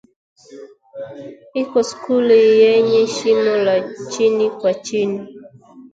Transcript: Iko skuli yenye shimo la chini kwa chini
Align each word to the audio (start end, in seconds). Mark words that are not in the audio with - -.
Iko 1.61 1.77
skuli 1.89 2.37
yenye 2.63 3.01
shimo 3.15 3.53
la 3.65 3.75
chini 4.11 4.45
kwa 4.57 4.73
chini 4.85 5.21